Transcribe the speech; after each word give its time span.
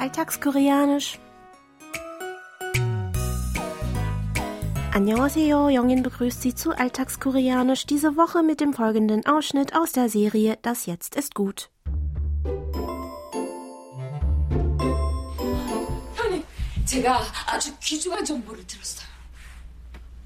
Alltagskoreanisch. 0.00 1.18
Annyeonghaseyo, 4.94 5.68
Jongin 5.68 6.02
begrüßt 6.02 6.40
Sie 6.40 6.54
zu 6.54 6.70
Alltagskoreanisch 6.72 7.84
diese 7.86 8.16
Woche 8.16 8.42
mit 8.42 8.60
dem 8.60 8.72
folgenden 8.72 9.26
Ausschnitt 9.26 9.74
aus 9.76 9.92
der 9.92 10.08
Serie 10.08 10.58
Das 10.62 10.86
Jetzt 10.86 11.16
ist 11.16 11.34
gut. 11.34 11.68
형님, 16.14 16.42
제가 16.86 17.20
아주 17.46 17.76
귀중한 17.80 18.24
정보를 18.24 18.66
들었어요. 18.66 19.06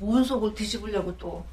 뭔 0.00 0.22
속을 0.22 0.54
뒤집으려고 0.54 1.16
또. 1.16 1.44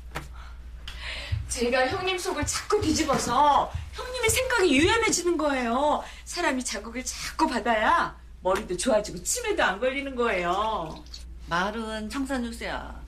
제가 1.51 1.89
형님 1.89 2.17
속을 2.17 2.47
자꾸 2.47 2.81
뒤집어서 2.81 3.73
형님의 3.93 4.31
생각이 4.31 4.73
유연해지는 4.77 5.37
거예요. 5.37 6.03
사람이 6.25 6.65
자극을 6.65 7.05
자꾸 7.05 7.49
받아야 7.49 8.17
머리도 8.43 8.77
좋아지고 8.77 9.23
치매도 9.23 9.63
안 9.63 9.81
걸리는 9.81 10.15
거예요. 10.15 11.05
말은 11.47 12.09
청산유세야. 12.09 13.01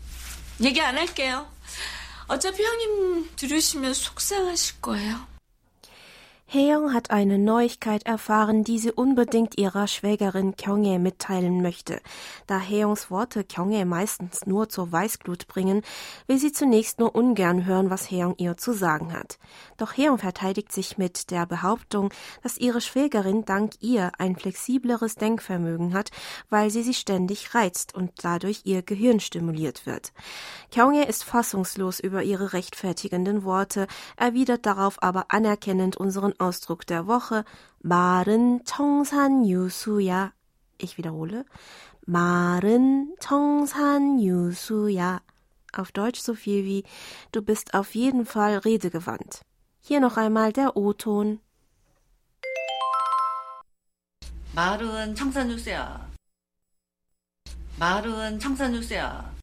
얘기 0.63 0.81
안 0.81 0.99
할게요. 0.99 1.47
어차피 2.27 2.63
형님 2.65 3.31
들으시면 3.37 3.95
속상하실 3.95 4.81
거예요. 4.81 5.32
Heong 6.55 6.93
hat 6.93 7.11
eine 7.11 7.39
Neuigkeit 7.39 8.05
erfahren, 8.05 8.63
die 8.63 8.79
sie 8.79 8.93
unbedingt 8.93 9.57
ihrer 9.57 9.87
Schwägerin 9.87 10.55
Kyonghae 10.55 10.99
mitteilen 10.99 11.63
möchte. 11.63 11.99
Da 12.47 12.61
Heongs 12.61 13.11
Worte 13.11 13.43
Kyonghae 13.43 13.87
meistens 13.87 14.45
nur 14.45 14.69
zur 14.69 14.93
Weißglut 14.93 15.47
bringen, 15.47 15.81
will 16.27 16.37
sie 16.37 16.53
zunächst 16.53 16.99
nur 16.99 17.15
ungern 17.15 17.65
hören, 17.65 17.89
was 17.89 18.11
Heong 18.11 18.35
ihr 18.37 18.59
zu 18.59 18.75
sagen 18.75 19.15
hat. 19.15 19.39
Doch 19.79 19.97
Heong 19.97 20.19
verteidigt 20.19 20.73
sich 20.73 20.99
mit 20.99 21.31
der 21.31 21.47
Behauptung, 21.47 22.13
dass 22.43 22.59
ihre 22.59 22.83
Schwägerin 22.83 23.47
dank 23.47 23.73
ihr 23.81 24.13
ein 24.19 24.37
flexibleres 24.37 25.15
Denkvermögen 25.15 25.95
hat, 25.95 26.11
weil 26.51 26.69
sie 26.69 26.83
sie 26.83 26.93
ständig 26.93 27.55
reizt 27.55 27.95
und 27.95 28.13
dadurch 28.23 28.61
ihr 28.65 28.83
Gehirn 28.83 29.21
stimuliert 29.21 29.87
wird. 29.87 30.13
Kyonghae 30.71 31.07
ist 31.07 31.25
fassungslos 31.25 31.99
über 31.99 32.23
ihre 32.25 32.53
rechtfertigenden 32.53 33.43
Worte, 33.43 33.87
erwidert 34.19 34.67
darauf 34.67 35.03
aber 35.03 35.27
anerkennend 35.31 35.97
unseren 35.97 36.35
Ausdruck 36.42 36.86
der 36.86 37.08
Woche 37.08 37.44
말은 37.80 38.66
청산유수야. 38.66 40.34
Ich 40.80 40.98
wiederhole. 40.98 41.46
말은 42.06 43.16
청산유수야. 43.20 45.22
Auf 45.74 45.92
Deutsch 45.92 46.22
so 46.22 46.34
viel 46.34 46.66
wie 46.66 46.84
du 47.32 47.42
bist 47.42 47.74
auf 47.74 47.96
jeden 47.96 48.26
Fall 48.26 48.58
redegewandt. 48.58 49.42
Hier 49.82 50.00
noch 50.00 50.18
einmal 50.18 50.52
der 50.52 50.76
O-Ton. 50.76 51.40
말은 54.56 55.16
청산유세야. 55.16 56.08
말은 57.80 58.40
청산유세야. 58.40 59.36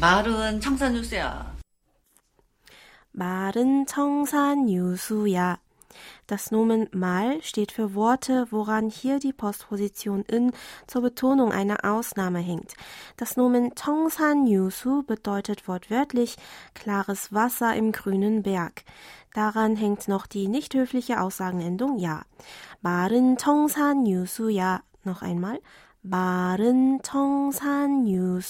말은 0.00 0.60
청산유세야. 0.60 1.54
말은 3.18 3.86
청산유수야. 3.86 5.58
Das 6.26 6.50
Nomen 6.50 6.88
mal 6.92 7.42
steht 7.42 7.72
für 7.72 7.94
Worte, 7.94 8.46
woran 8.50 8.90
hier 8.90 9.18
die 9.18 9.32
Postposition 9.32 10.22
in 10.22 10.52
zur 10.86 11.02
Betonung 11.02 11.52
einer 11.52 11.84
Ausnahme 11.84 12.40
hängt. 12.40 12.74
Das 13.16 13.36
Nomen 13.36 13.76
청산유수 13.76 15.04
bedeutet 15.04 15.68
wortwörtlich 15.68 16.36
klares 16.74 17.32
Wasser 17.32 17.74
im 17.74 17.92
grünen 17.92 18.42
Berg. 18.42 18.84
Daran 19.34 19.76
hängt 19.76 20.08
noch 20.08 20.26
die 20.26 20.48
nicht 20.48 20.74
höfliche 20.74 21.20
Aussagenendung 21.20 21.98
ja. 21.98 22.22
말은 22.82 23.36
청산유수야. 23.36 24.82
Noch 25.04 25.22
einmal. 25.22 25.60
말은 26.02 27.00
청산유수야. 27.02 28.42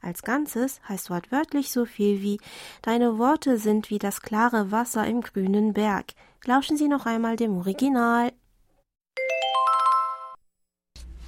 Als 0.00 0.22
Ganzes 0.22 0.80
heißt 0.88 1.10
wortwörtlich 1.10 1.70
so 1.70 1.84
viel 1.84 2.22
wie 2.22 2.40
Deine 2.82 3.18
Worte 3.18 3.58
sind 3.58 3.90
wie 3.90 3.98
das 3.98 4.22
klare 4.22 4.70
Wasser 4.70 5.06
im 5.06 5.20
grünen 5.20 5.74
Berg. 5.74 6.14
Lauschen 6.46 6.78
Sie 6.78 6.88
noch 6.88 7.04
einmal 7.04 7.36
dem 7.36 7.58
Original. 7.58 8.32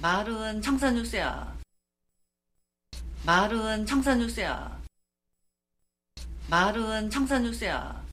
말은 0.01 0.61
청산유세야. 0.61 1.55
말은 3.25 3.85
청산유세야. 3.85 4.81
말은 6.49 7.09
청산유세야. 7.09 8.03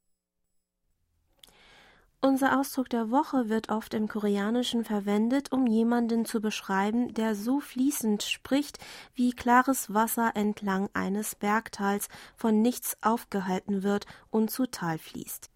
Unser 2.26 2.60
Ausdruck 2.60 2.90
der 2.90 3.12
Woche 3.12 3.50
wird 3.50 3.70
oft 3.70 3.94
im 3.94 4.08
Koreanischen 4.08 4.84
verwendet, 4.84 5.52
um 5.52 5.68
jemanden 5.68 6.26
zu 6.26 6.42
beschreiben, 6.42 7.14
der 7.14 7.36
so 7.36 7.60
fließend 7.60 8.24
spricht, 8.24 8.80
wie 9.14 9.32
klares 9.32 9.94
Wasser 9.94 10.32
entlang 10.34 10.90
eines 10.96 11.36
Bergtals 11.36 12.08
von 12.36 12.64
nichts 12.64 12.98
aufgehalten 13.04 13.84
wird 13.84 14.08
und 14.32 14.50
zu 14.50 14.66
Tal 14.66 14.98
fließt. 14.98 15.52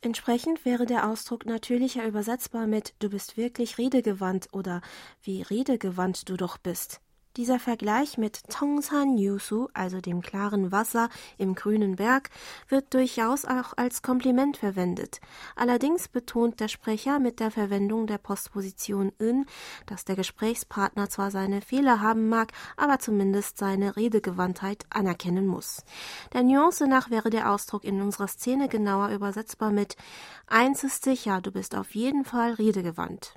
Entsprechend 0.00 0.64
wäre 0.64 0.86
der 0.86 1.08
Ausdruck 1.08 1.44
natürlicher 1.44 2.06
übersetzbar 2.06 2.68
mit 2.68 2.94
Du 3.00 3.10
bist 3.10 3.36
wirklich 3.36 3.76
redegewandt 3.76 4.46
oder 4.52 4.82
wie 5.24 5.42
redegewandt 5.42 6.28
du 6.28 6.36
doch 6.36 6.56
bist. 6.56 7.00
Dieser 7.36 7.58
Vergleich 7.58 8.16
mit 8.16 8.48
Tongsan 8.48 9.18
Yusu, 9.18 9.68
also 9.74 10.00
dem 10.00 10.22
klaren 10.22 10.72
Wasser 10.72 11.10
im 11.36 11.54
grünen 11.54 11.96
Berg, 11.96 12.30
wird 12.70 12.94
durchaus 12.94 13.44
auch 13.44 13.74
als 13.76 14.00
Kompliment 14.00 14.56
verwendet. 14.56 15.20
Allerdings 15.54 16.08
betont 16.08 16.60
der 16.60 16.68
Sprecher 16.68 17.18
mit 17.18 17.38
der 17.38 17.50
Verwendung 17.50 18.06
der 18.06 18.16
Postposition 18.16 19.12
in, 19.18 19.44
dass 19.84 20.06
der 20.06 20.16
Gesprächspartner 20.16 21.10
zwar 21.10 21.30
seine 21.30 21.60
Fehler 21.60 22.00
haben 22.00 22.30
mag, 22.30 22.52
aber 22.78 23.00
zumindest 23.00 23.58
seine 23.58 23.96
Redegewandtheit 23.96 24.86
anerkennen 24.88 25.46
muss. 25.46 25.84
Der 26.32 26.42
Nuance 26.42 26.86
nach 26.86 27.10
wäre 27.10 27.28
der 27.28 27.52
Ausdruck 27.52 27.84
in 27.84 28.00
unserer 28.00 28.28
Szene 28.28 28.68
genauer 28.68 29.10
übersetzbar 29.10 29.72
mit 29.72 29.96
Eins 30.46 30.84
ist 30.84 31.04
sicher, 31.04 31.42
du 31.42 31.52
bist 31.52 31.74
auf 31.74 31.94
jeden 31.94 32.24
Fall 32.24 32.54
redegewandt. 32.54 33.34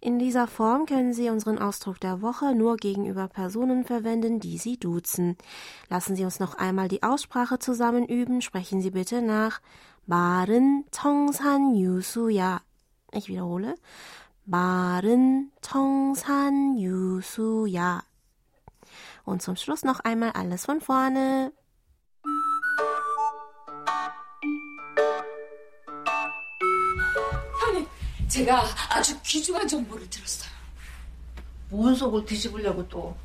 In 0.00 0.18
dieser 0.18 0.46
Form 0.46 0.86
können 0.86 1.14
Sie 1.14 1.30
unseren 1.30 1.58
Ausdruck 1.58 1.98
der 2.00 2.20
Woche 2.20 2.54
nur 2.54 2.76
gegenüber 2.76 3.28
Personen 3.28 3.84
verwenden, 3.84 4.40
die 4.40 4.58
Sie 4.58 4.76
duzen. 4.76 5.36
Lassen 5.88 6.16
Sie 6.16 6.24
uns 6.24 6.40
noch 6.40 6.54
einmal 6.54 6.88
die 6.88 7.02
Aussprache 7.02 7.58
zusammen 7.58 8.04
üben. 8.06 8.42
Sprechen 8.42 8.80
Sie 8.82 8.90
bitte 8.90 9.22
nach. 9.22 9.60
말은 10.06 10.84
청산유수야. 10.90 12.60
Ich 13.12 13.28
wiederhole. 13.28 13.76
말은 14.46 15.50
청산유수야. 15.62 17.22
Und 19.24 19.40
zum 19.42 19.56
Schluss 19.56 19.84
noch 19.84 20.00
einmal 20.00 20.32
alles 20.32 20.66
von 20.66 20.80
vorne. 20.80 21.52
제가 28.29 28.67
아주 28.89 29.19
귀중한 29.23 29.67
정보를 29.67 30.09
들었어요. 30.09 30.49
뭔 31.69 31.95
속을 31.95 32.25
뒤집으려고 32.25 32.87
또. 32.87 33.17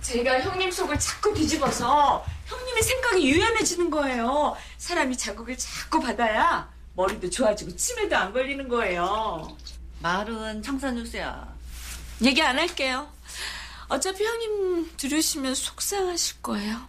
제가 0.00 0.40
형님 0.40 0.70
속을 0.70 0.98
자꾸 0.98 1.34
뒤집어서 1.34 2.24
형님의 2.46 2.82
생각이 2.82 3.28
유연해지는 3.28 3.90
거예요. 3.90 4.56
사람이 4.78 5.16
자극을 5.18 5.58
자꾸 5.58 6.00
받아야 6.00 6.70
머리도 6.94 7.28
좋아지고 7.30 7.76
치매도 7.76 8.16
안 8.16 8.32
걸리는 8.32 8.68
거예요. 8.68 9.56
말은 10.00 10.62
청산유세야. 10.62 11.54
얘기 12.22 12.40
안 12.42 12.58
할게요. 12.58 13.12
어차피 13.88 14.24
형님 14.24 14.96
들으시면 14.96 15.54
속상하실 15.54 16.42
거예요. 16.42 16.88